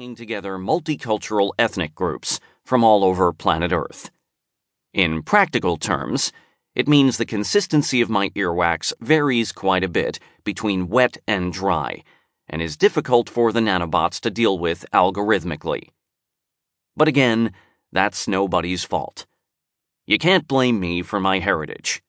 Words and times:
bringing 0.00 0.16
together 0.16 0.56
multicultural 0.56 1.52
ethnic 1.58 1.94
groups 1.94 2.40
from 2.64 2.82
all 2.82 3.04
over 3.04 3.34
planet 3.34 3.70
Earth. 3.70 4.10
In 4.94 5.22
practical 5.22 5.76
terms, 5.76 6.32
it 6.74 6.88
means 6.88 7.18
the 7.18 7.26
consistency 7.26 8.00
of 8.00 8.08
my 8.08 8.30
earwax 8.30 8.94
varies 9.02 9.52
quite 9.52 9.84
a 9.84 9.88
bit 9.88 10.18
between 10.42 10.88
wet 10.88 11.18
and 11.28 11.52
dry, 11.52 12.02
and 12.48 12.62
is 12.62 12.78
difficult 12.78 13.28
for 13.28 13.52
the 13.52 13.60
nanobots 13.60 14.18
to 14.20 14.30
deal 14.30 14.58
with 14.58 14.86
algorithmically. 14.94 15.90
But 16.96 17.08
again, 17.08 17.52
that's 17.92 18.26
nobody's 18.26 18.84
fault. 18.84 19.26
You 20.06 20.16
can't 20.16 20.48
blame 20.48 20.80
me 20.80 21.02
for 21.02 21.20
my 21.20 21.40
heritage. 21.40 22.02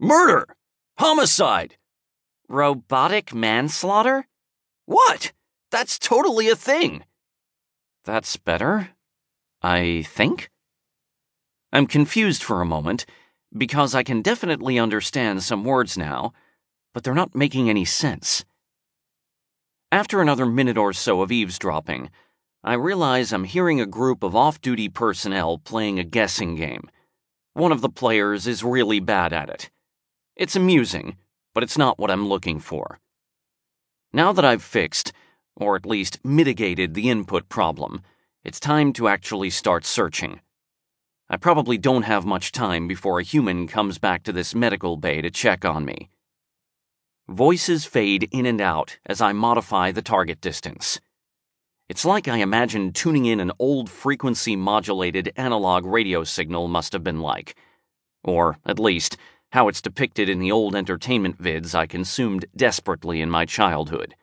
Murder! 0.00 0.56
Homicide! 0.98 1.76
Robotic 2.48 3.32
manslaughter? 3.32 4.26
What? 4.86 5.30
That's 5.74 5.98
totally 5.98 6.48
a 6.48 6.54
thing. 6.54 7.02
That's 8.04 8.36
better, 8.36 8.90
I 9.60 10.04
think. 10.06 10.48
I'm 11.72 11.88
confused 11.88 12.44
for 12.44 12.60
a 12.60 12.64
moment 12.64 13.06
because 13.52 13.92
I 13.92 14.04
can 14.04 14.22
definitely 14.22 14.78
understand 14.78 15.42
some 15.42 15.64
words 15.64 15.98
now, 15.98 16.32
but 16.92 17.02
they're 17.02 17.12
not 17.12 17.34
making 17.34 17.68
any 17.68 17.84
sense. 17.84 18.44
After 19.90 20.20
another 20.20 20.46
minute 20.46 20.78
or 20.78 20.92
so 20.92 21.22
of 21.22 21.32
eavesdropping, 21.32 22.08
I 22.62 22.74
realize 22.74 23.32
I'm 23.32 23.42
hearing 23.42 23.80
a 23.80 23.84
group 23.84 24.22
of 24.22 24.36
off 24.36 24.60
duty 24.60 24.88
personnel 24.88 25.58
playing 25.58 25.98
a 25.98 26.04
guessing 26.04 26.54
game. 26.54 26.88
One 27.54 27.72
of 27.72 27.80
the 27.80 27.88
players 27.88 28.46
is 28.46 28.62
really 28.62 29.00
bad 29.00 29.32
at 29.32 29.50
it. 29.50 29.70
It's 30.36 30.54
amusing, 30.54 31.16
but 31.52 31.64
it's 31.64 31.76
not 31.76 31.98
what 31.98 32.12
I'm 32.12 32.28
looking 32.28 32.60
for. 32.60 33.00
Now 34.12 34.32
that 34.32 34.44
I've 34.44 34.62
fixed, 34.62 35.12
or 35.56 35.76
at 35.76 35.86
least 35.86 36.18
mitigated 36.24 36.94
the 36.94 37.10
input 37.10 37.48
problem, 37.48 38.02
it's 38.42 38.60
time 38.60 38.92
to 38.92 39.08
actually 39.08 39.50
start 39.50 39.84
searching. 39.84 40.40
I 41.30 41.36
probably 41.36 41.78
don't 41.78 42.02
have 42.02 42.26
much 42.26 42.52
time 42.52 42.86
before 42.86 43.18
a 43.18 43.24
human 43.24 43.66
comes 43.66 43.98
back 43.98 44.22
to 44.24 44.32
this 44.32 44.54
medical 44.54 44.96
bay 44.96 45.22
to 45.22 45.30
check 45.30 45.64
on 45.64 45.84
me. 45.84 46.10
Voices 47.28 47.86
fade 47.86 48.28
in 48.30 48.44
and 48.44 48.60
out 48.60 48.98
as 49.06 49.22
I 49.22 49.32
modify 49.32 49.90
the 49.90 50.02
target 50.02 50.42
distance. 50.42 51.00
It's 51.88 52.04
like 52.04 52.28
I 52.28 52.38
imagine 52.38 52.92
tuning 52.92 53.24
in 53.24 53.40
an 53.40 53.52
old 53.58 53.88
frequency 53.88 54.56
modulated 54.56 55.32
analog 55.36 55.86
radio 55.86 56.24
signal 56.24 56.68
must 56.68 56.92
have 56.92 57.04
been 57.04 57.20
like. 57.20 57.56
Or, 58.22 58.58
at 58.66 58.78
least, 58.78 59.16
how 59.52 59.68
it's 59.68 59.80
depicted 59.80 60.28
in 60.28 60.38
the 60.38 60.52
old 60.52 60.74
entertainment 60.74 61.40
vids 61.40 61.74
I 61.74 61.86
consumed 61.86 62.44
desperately 62.56 63.20
in 63.20 63.30
my 63.30 63.46
childhood. 63.46 64.14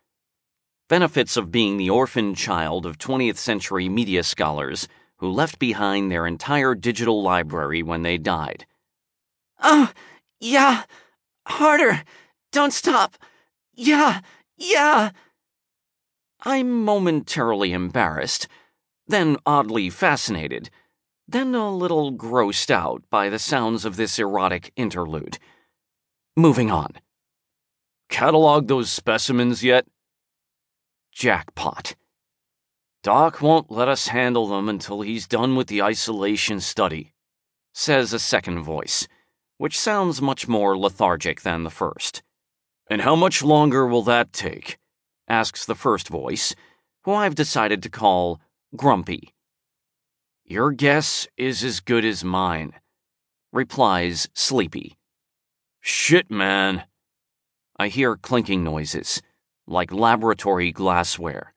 Benefits 0.92 1.38
of 1.38 1.54
being 1.54 1.78
the 1.78 1.90
orphan 1.90 2.36
child 2.36 2.86
of 2.86 2.98
20th 2.98 3.38
century 3.38 3.88
media 3.88 4.24
scholars 4.24 4.90
who 5.20 5.32
left 5.32 5.58
behind 5.58 6.12
their 6.12 6.28
entire 6.28 6.76
digital 6.76 7.24
library 7.24 7.82
when 7.82 8.02
they 8.02 8.18
died. 8.18 8.66
Oh, 9.64 9.94
yeah. 10.42 10.84
Harder. 11.48 12.04
Don't 12.52 12.74
stop. 12.74 13.16
Yeah, 13.74 14.20
yeah. 14.58 15.12
I'm 16.42 16.84
momentarily 16.84 17.72
embarrassed, 17.72 18.50
then 19.08 19.38
oddly 19.46 19.90
fascinated, 19.90 20.70
then 21.26 21.56
a 21.56 21.74
little 21.74 22.12
grossed 22.12 22.70
out 22.70 23.02
by 23.10 23.30
the 23.30 23.40
sounds 23.40 23.86
of 23.86 23.96
this 23.96 24.20
erotic 24.20 24.74
interlude. 24.76 25.40
Moving 26.36 26.70
on. 26.70 26.96
Catalog 28.10 28.68
those 28.68 28.92
specimens 28.92 29.64
yet? 29.64 29.86
Jackpot. 31.12 31.96
Doc 33.04 33.42
won't 33.42 33.72
let 33.72 33.88
us 33.88 34.08
handle 34.08 34.48
them 34.48 34.70
until 34.70 35.02
he's 35.02 35.28
done 35.28 35.56
with 35.56 35.68
the 35.68 35.82
isolation 35.82 36.60
study, 36.60 37.14
says 37.74 38.14
a 38.14 38.20
second 38.20 38.64
voice, 38.64 39.08
which 39.58 39.80
sounds 39.80 40.22
much 40.22 40.48
more 40.48 40.78
lethargic 40.78 41.42
than 41.42 41.64
the 41.64 41.70
first. 41.70 42.24
And 42.90 43.02
how 43.02 43.16
much 43.16 43.44
longer 43.44 43.86
will 43.88 44.04
that 44.04 44.34
take? 44.34 44.78
asks 45.28 45.66
the 45.66 45.76
first 45.76 46.10
voice, 46.10 46.56
who 47.04 47.14
I've 47.14 47.36
decided 47.36 47.82
to 47.84 47.90
call 47.90 48.40
Grumpy. 48.76 49.34
Your 50.46 50.72
guess 50.72 51.28
is 51.38 51.64
as 51.64 51.80
good 51.80 52.06
as 52.06 52.24
mine, 52.24 52.74
replies 53.52 54.30
Sleepy. 54.34 54.98
Shit, 55.80 56.30
man. 56.30 56.84
I 57.78 57.88
hear 57.88 58.16
clinking 58.16 58.64
noises 58.64 59.22
like 59.68 59.92
laboratory 59.92 60.72
glassware. 60.72 61.54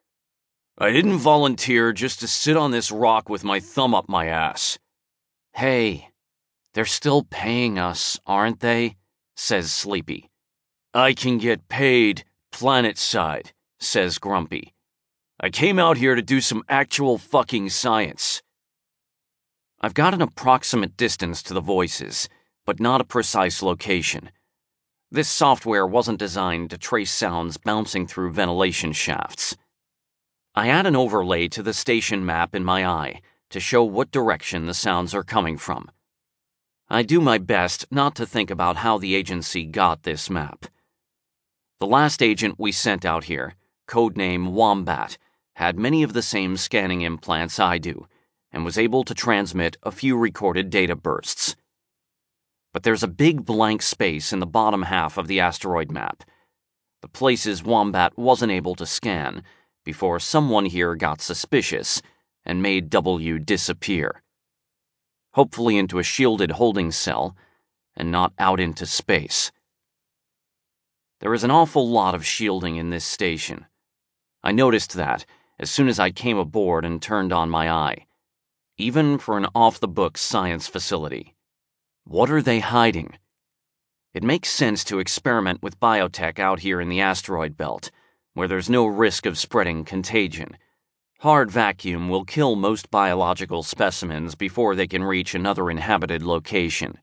I 0.76 0.90
didn't 0.90 1.18
volunteer 1.18 1.92
just 1.92 2.20
to 2.20 2.28
sit 2.28 2.56
on 2.56 2.70
this 2.70 2.90
rock 2.90 3.28
with 3.28 3.44
my 3.44 3.60
thumb 3.60 3.94
up 3.94 4.08
my 4.08 4.26
ass. 4.26 4.78
Hey, 5.52 6.08
they're 6.72 6.84
still 6.84 7.22
paying 7.22 7.78
us, 7.78 8.18
aren't 8.26 8.60
they? 8.60 8.96
says 9.36 9.70
Sleepy. 9.70 10.30
I 10.92 11.12
can 11.12 11.38
get 11.38 11.68
paid 11.68 12.24
planet 12.50 12.98
side, 12.98 13.52
says 13.78 14.18
Grumpy. 14.18 14.74
I 15.40 15.50
came 15.50 15.78
out 15.78 15.96
here 15.96 16.14
to 16.14 16.22
do 16.22 16.40
some 16.40 16.64
actual 16.68 17.18
fucking 17.18 17.70
science. 17.70 18.42
I've 19.80 19.94
got 19.94 20.14
an 20.14 20.22
approximate 20.22 20.96
distance 20.96 21.42
to 21.44 21.54
the 21.54 21.60
voices, 21.60 22.28
but 22.64 22.80
not 22.80 23.00
a 23.00 23.04
precise 23.04 23.62
location. 23.62 24.30
This 25.14 25.28
software 25.28 25.86
wasn't 25.86 26.18
designed 26.18 26.70
to 26.70 26.76
trace 26.76 27.12
sounds 27.12 27.56
bouncing 27.56 28.04
through 28.04 28.32
ventilation 28.32 28.92
shafts. 28.92 29.56
I 30.56 30.68
add 30.68 30.86
an 30.86 30.96
overlay 30.96 31.46
to 31.50 31.62
the 31.62 31.72
station 31.72 32.26
map 32.26 32.52
in 32.52 32.64
my 32.64 32.84
eye 32.84 33.20
to 33.50 33.60
show 33.60 33.84
what 33.84 34.10
direction 34.10 34.66
the 34.66 34.74
sounds 34.74 35.14
are 35.14 35.22
coming 35.22 35.56
from. 35.56 35.88
I 36.88 37.04
do 37.04 37.20
my 37.20 37.38
best 37.38 37.86
not 37.92 38.16
to 38.16 38.26
think 38.26 38.50
about 38.50 38.78
how 38.78 38.98
the 38.98 39.14
agency 39.14 39.64
got 39.64 40.02
this 40.02 40.28
map. 40.28 40.66
The 41.78 41.86
last 41.86 42.20
agent 42.20 42.56
we 42.58 42.72
sent 42.72 43.04
out 43.04 43.22
here, 43.22 43.54
codename 43.86 44.50
Wombat, 44.50 45.16
had 45.52 45.78
many 45.78 46.02
of 46.02 46.12
the 46.12 46.22
same 46.22 46.56
scanning 46.56 47.02
implants 47.02 47.60
I 47.60 47.78
do 47.78 48.08
and 48.50 48.64
was 48.64 48.76
able 48.76 49.04
to 49.04 49.14
transmit 49.14 49.76
a 49.84 49.92
few 49.92 50.16
recorded 50.16 50.70
data 50.70 50.96
bursts 50.96 51.54
but 52.74 52.82
there's 52.82 53.04
a 53.04 53.08
big 53.08 53.44
blank 53.44 53.80
space 53.80 54.32
in 54.32 54.40
the 54.40 54.46
bottom 54.46 54.82
half 54.82 55.16
of 55.16 55.28
the 55.28 55.38
asteroid 55.38 55.92
map. 55.92 56.24
The 57.02 57.08
places 57.08 57.62
Wombat 57.62 58.18
wasn't 58.18 58.50
able 58.50 58.74
to 58.74 58.84
scan 58.84 59.44
before 59.84 60.18
someone 60.18 60.66
here 60.66 60.96
got 60.96 61.20
suspicious 61.20 62.02
and 62.44 62.60
made 62.60 62.90
W 62.90 63.38
disappear. 63.38 64.22
Hopefully 65.34 65.78
into 65.78 66.00
a 66.00 66.02
shielded 66.02 66.50
holding 66.52 66.90
cell 66.90 67.36
and 67.96 68.10
not 68.10 68.32
out 68.40 68.58
into 68.58 68.86
space. 68.86 69.52
There 71.20 71.32
is 71.32 71.44
an 71.44 71.52
awful 71.52 71.88
lot 71.88 72.16
of 72.16 72.26
shielding 72.26 72.74
in 72.74 72.90
this 72.90 73.04
station. 73.04 73.66
I 74.42 74.50
noticed 74.50 74.94
that 74.94 75.24
as 75.60 75.70
soon 75.70 75.86
as 75.86 76.00
I 76.00 76.10
came 76.10 76.38
aboard 76.38 76.84
and 76.84 77.00
turned 77.00 77.32
on 77.32 77.48
my 77.50 77.70
eye, 77.70 78.06
even 78.76 79.18
for 79.18 79.38
an 79.38 79.46
off 79.54 79.78
the 79.78 79.86
books 79.86 80.20
science 80.20 80.66
facility. 80.66 81.33
What 82.06 82.30
are 82.30 82.42
they 82.42 82.60
hiding? 82.60 83.18
It 84.12 84.22
makes 84.22 84.50
sense 84.50 84.84
to 84.84 84.98
experiment 84.98 85.62
with 85.62 85.80
biotech 85.80 86.38
out 86.38 86.60
here 86.60 86.78
in 86.78 86.90
the 86.90 87.00
asteroid 87.00 87.56
belt, 87.56 87.90
where 88.34 88.46
there's 88.46 88.68
no 88.68 88.84
risk 88.84 89.24
of 89.24 89.38
spreading 89.38 89.84
contagion. 89.84 90.58
Hard 91.20 91.50
vacuum 91.50 92.10
will 92.10 92.24
kill 92.24 92.56
most 92.56 92.90
biological 92.90 93.62
specimens 93.62 94.34
before 94.34 94.76
they 94.76 94.86
can 94.86 95.02
reach 95.02 95.34
another 95.34 95.70
inhabited 95.70 96.22
location. 96.22 96.98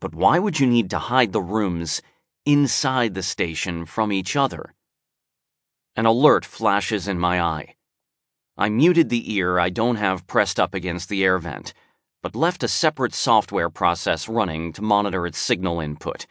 But 0.00 0.14
why 0.14 0.38
would 0.38 0.60
you 0.60 0.66
need 0.66 0.90
to 0.90 0.98
hide 0.98 1.32
the 1.32 1.40
rooms 1.40 2.02
inside 2.44 3.14
the 3.14 3.22
station 3.22 3.86
from 3.86 4.12
each 4.12 4.36
other? 4.36 4.74
An 5.96 6.04
alert 6.04 6.44
flashes 6.44 7.08
in 7.08 7.18
my 7.18 7.40
eye. 7.40 7.76
I 8.58 8.68
muted 8.68 9.08
the 9.08 9.32
ear 9.32 9.58
I 9.58 9.70
don't 9.70 9.96
have 9.96 10.26
pressed 10.26 10.60
up 10.60 10.74
against 10.74 11.08
the 11.08 11.24
air 11.24 11.38
vent 11.38 11.72
but 12.24 12.34
left 12.34 12.62
a 12.62 12.68
separate 12.68 13.12
software 13.12 13.68
process 13.68 14.30
running 14.30 14.72
to 14.72 14.80
monitor 14.80 15.26
its 15.26 15.36
signal 15.36 15.78
input, 15.78 16.26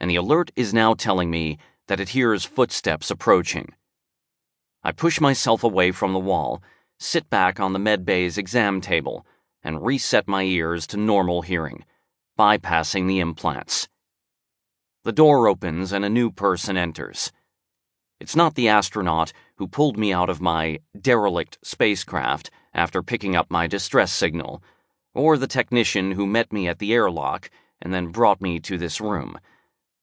and 0.00 0.10
the 0.10 0.16
alert 0.16 0.50
is 0.56 0.74
now 0.74 0.92
telling 0.92 1.30
me 1.30 1.56
that 1.86 2.00
it 2.00 2.08
hears 2.08 2.44
footsteps 2.44 3.12
approaching. 3.12 3.72
I 4.82 4.90
push 4.90 5.20
myself 5.20 5.62
away 5.62 5.92
from 5.92 6.12
the 6.12 6.18
wall, 6.18 6.60
sit 6.98 7.30
back 7.30 7.60
on 7.60 7.72
the 7.72 7.78
medbay's 7.78 8.38
exam 8.38 8.80
table, 8.80 9.24
and 9.62 9.86
reset 9.86 10.26
my 10.26 10.42
ears 10.42 10.84
to 10.88 10.96
normal 10.96 11.42
hearing, 11.42 11.84
bypassing 12.36 13.06
the 13.06 13.20
implants. 13.20 13.88
The 15.04 15.12
door 15.12 15.46
opens 15.46 15.92
and 15.92 16.04
a 16.04 16.10
new 16.10 16.32
person 16.32 16.76
enters. 16.76 17.30
It's 18.18 18.34
not 18.34 18.56
the 18.56 18.68
astronaut 18.68 19.32
who 19.58 19.68
pulled 19.68 19.96
me 19.96 20.12
out 20.12 20.28
of 20.28 20.40
my 20.40 20.80
derelict 21.00 21.58
spacecraft 21.62 22.50
after 22.74 23.00
picking 23.00 23.36
up 23.36 23.48
my 23.48 23.68
distress 23.68 24.12
signal 24.12 24.60
or 25.14 25.36
the 25.36 25.46
technician 25.46 26.12
who 26.12 26.26
met 26.26 26.52
me 26.52 26.68
at 26.68 26.78
the 26.78 26.92
airlock 26.92 27.50
and 27.82 27.92
then 27.92 28.08
brought 28.08 28.40
me 28.40 28.60
to 28.60 28.78
this 28.78 29.00
room, 29.00 29.38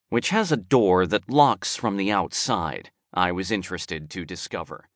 which 0.10 0.30
has 0.30 0.52
a 0.52 0.58
door 0.58 1.06
that 1.06 1.30
locks 1.30 1.76
from 1.76 1.98
the 1.98 2.12
outside, 2.12 2.92
I 3.14 3.32
was 3.32 3.52
interested 3.52 4.10
to 4.12 4.26
discover. 4.26 4.90